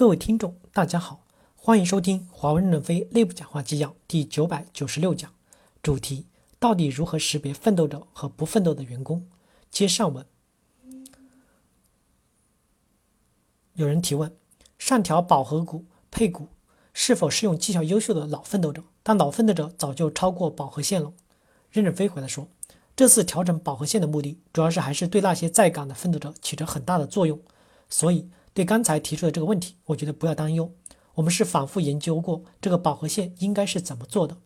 [0.00, 5.30] 各位听众，大家好，欢迎收听华为任正非内部讲话纪要第九百九十六讲，
[5.82, 6.24] 主题：
[6.58, 9.28] 到底如何识别奋斗者和不奋斗的员工？
[9.70, 10.24] 接上文。
[13.74, 14.34] 有人提问：
[14.78, 16.48] 上调饱和股配股
[16.94, 18.82] 是否适用绩效优秀的老奋斗者？
[19.02, 21.12] 但老奋斗者早就超过饱和线了。
[21.70, 22.48] 任正非回答说：
[22.96, 27.38] 这次调整饱和线的目的，主要是还是对那些在岗的奋斗者起着很大的作用，
[27.90, 28.30] 所以。
[28.52, 30.72] 对刚才提出的这个问题，我觉得不要担忧。
[31.14, 34.36] 我们是反复研究过这个饱和线应该是怎么做的。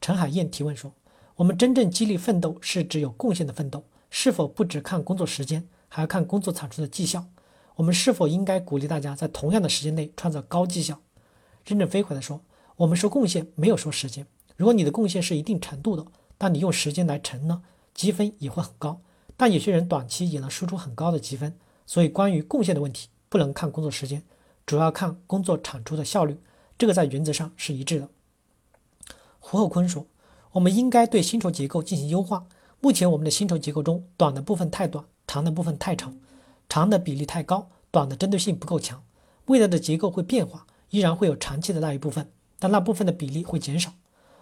[0.00, 0.92] 陈海燕提问说
[1.36, 7.26] ：“我们真正激励奋斗是指有贡献的奋斗，是否不只看工作时间，还要看工作产出的绩效？
[7.76, 11.00] 我们是否应该鼓励大家在同样的时间内创造高绩效？”
[11.66, 12.40] 任正非回答说
[12.76, 14.26] ：“我们说贡献，没有说时间。
[14.56, 16.04] 如果你的贡献是一定程度的，
[16.38, 17.62] 但你用时间来乘呢，
[17.94, 19.00] 积分也会很高。
[19.36, 21.54] 但有些人短期也能输出很高的积分。”
[21.86, 24.22] 所以，关于贡献的问题，不能看工作时间，
[24.64, 26.38] 主要看工作产出的效率。
[26.78, 28.08] 这个在原则上是一致的。
[29.38, 30.06] 胡厚坤说
[30.52, 32.46] ：“我们应该对薪酬结构进行优化。
[32.80, 36.16] 目前我们的薪酬结构中，短的部分太短，长的部分太长，
[36.68, 39.04] 长的比例太高，短的针对性不够强。
[39.46, 43.92] 未来的结构会变化，依然会有长期的那一部分，但那部分的比例会减少。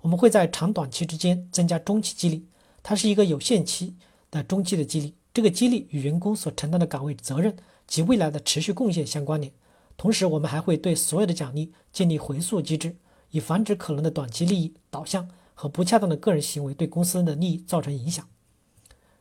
[0.00, 2.46] 我们会在长短期之间增加中期激励，
[2.82, 3.94] 它是一个有限期
[4.30, 7.54] 的中期的激励。”这个激励与员工所承担的岗位责任
[7.86, 9.52] 及未来的持续贡献相关联。
[9.94, 12.96] 同时，我们还会对所有的奖励建立回溯机制，
[13.32, 18.26] 以防止可能的短期利益导向和不恰当的个人行为对公司的利益造成影响。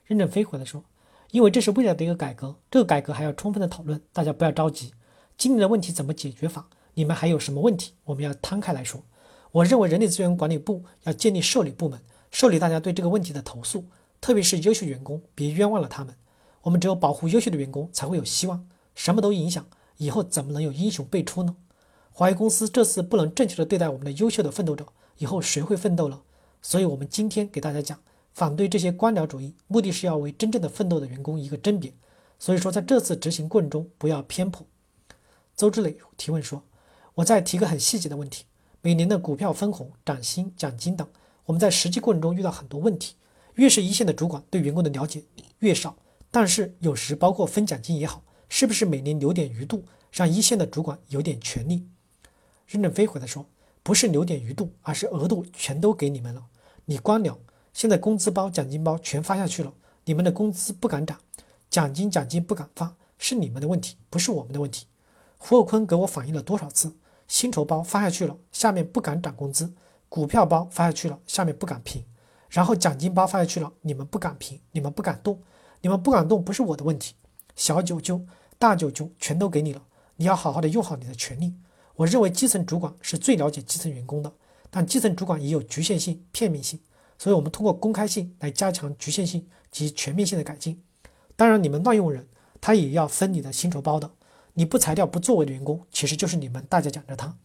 [0.05, 0.85] 任正非回来说
[1.31, 4.94] ：“因为这是未来的一个改革，这个改革还要充分的讨论，大家不要着急。
[5.38, 6.69] 今年的问题怎么解决法？
[6.94, 7.91] 你们还有什么问题？
[8.05, 9.03] 我们要摊开来说。
[9.52, 12.00] 我认为人力资源管理部要建立受理部门，
[12.31, 13.83] 受理大家对这个问题的投诉。”
[14.19, 16.16] 特别是优秀员工，别冤枉了他们。
[16.63, 18.67] 我们只有保护优秀的员工，才会有希望。
[18.95, 21.55] 什么都影响，以后怎么能有英雄辈出呢？
[22.11, 26.23] 华为公司这次不能正确的对待我们的优秀的奋斗者，以后谁会奋斗了？
[26.61, 28.00] 所以，我们今天给大家讲，
[28.34, 31.94] 反对这些官僚主义，目的是要为真正的奋斗的员工一个甄别。
[32.40, 34.66] 所以说，在这次执行过程中，不要偏颇。
[35.56, 36.63] 周志磊提问说
[37.16, 38.45] ：“我再提个很细节的问题，
[38.81, 41.07] 每年的股票分红、涨薪、奖金等，
[41.45, 43.16] 我们在实际过程中遇到很多问题。”
[43.55, 45.23] 越是一线的主管对员工的了解
[45.59, 45.97] 越少，
[46.31, 51.88] 但是有时包括分奖金也好，是不是每年留点余度，让一线的主管有点权利？
[52.67, 53.45] 任正非回答说，
[53.81, 56.45] 不是留点余度，而是额度全都给你们了。
[56.85, 57.38] 你官僚
[57.73, 59.73] 现在工资包、奖金包全发下去了，
[60.05, 61.19] 你们的工资不敢涨，
[61.69, 64.87] 奖金奖金不敢发，是你们的问题，不是我们的问题。
[65.37, 66.95] 胡厚坤给我反映了多少次，
[67.27, 69.67] 薪酬包发下去了，下面不敢涨工资；
[70.09, 72.03] 股票包发下去了，下面不敢评。
[72.55, 75.43] 然后奖金包发下去了，你们不敢评，你们不敢动，
[75.81, 77.13] 你们不敢动不是我的问题，
[77.53, 78.25] 小九九、
[78.57, 79.83] 大九九全都给你了，
[80.16, 81.53] 你要好好的用好你的权利。
[81.95, 84.31] 我认为基层主管是最了解基层员工的，
[84.69, 86.79] 但基层主管也有局限性、片面性，
[87.17, 90.81] 所以我们通过公开性来加强局限性及全面性的改进。
[91.35, 92.25] 当然，你们乱用人，
[92.61, 94.09] 他也要分你的薪酬包的。
[94.53, 97.35] 你不裁掉不作为的员工，其实就是你们大家讲着他。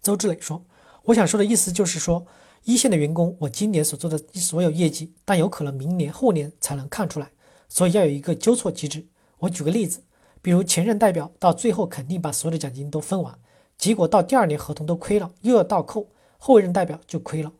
[0.00, 0.64] 周志磊说
[1.04, 2.26] ：“我想说的意思就是说。”
[2.66, 7.30] 一线的员工，我今年所做的所有业绩，但有可能明年后年才能看出来，
[7.68, 9.06] 所以要有一个纠错机制。
[9.38, 10.02] 我举个例子，
[10.42, 13.38] 比如前任代表到最后肯定把所有的奖金都分完，
[13.78, 17.52] 结果到第二年合同都亏了，又要倒扣，后任代表就亏了。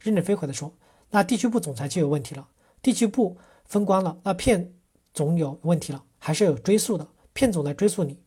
[0.00, 0.74] 任正非回答说
[1.10, 2.48] ：“那地区部总裁就有问题了，
[2.82, 4.72] 地区部分光了，那片
[5.14, 8.18] 总有问题了，还是有追溯的，片总来追溯你。”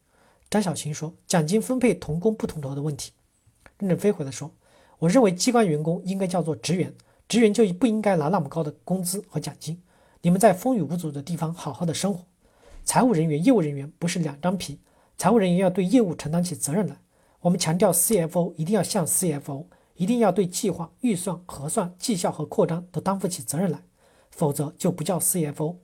[0.50, 3.12] 张小琴说：“奖金分配同工不同酬的问题。”
[3.80, 4.50] 任正非回答说。
[5.02, 6.94] 我认为机关员工应该叫做职员，
[7.28, 9.82] 职员就不应该拿那么高的工资和奖金。
[10.22, 12.24] 你们在风雨无阻的地方好好的生活。
[12.86, 14.80] 财务人员、业务人员不是两张皮，
[15.18, 16.98] 财务人员要对业务承担起责任来。
[17.40, 23.82] 我们强调 CFO 一定要像 CFO，一定要对计划、预算、核算、绩效和扩张都担负起责任来，
[24.30, 25.78] 否则就不叫 CFO。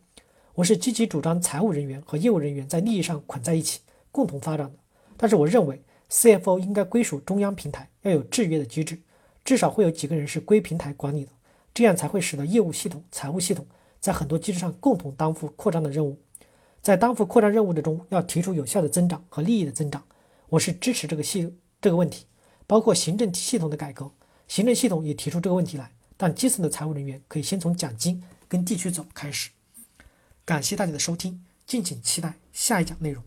[0.53, 3.79] 我是积极主张财务人员和业务人员在利益上捆在一起，
[4.11, 4.77] 共同发展的。
[5.17, 5.81] 但是我认为
[6.11, 9.01] CFO 应该归属中央平台，要有制约的机制。
[9.47, 11.31] 至少会有几个人是归平台管理的，
[11.73, 13.65] 这样才会使得业务系统、财务系统
[13.97, 16.19] 在很多机制上共同担负扩张的任务。
[16.81, 20.03] 在担负扩张任务的中，要提出有效的增长和利益的增长。
[20.49, 22.25] 我是支持这个系这个问题，
[22.67, 24.11] 包括行政系统的改革。
[24.49, 29.51] 行政系统也提出这个问题来，但基层的财务人员可以先从奖金跟地区走开始。
[30.43, 33.23] 感谢大家的收听，敬请期待下一讲内容。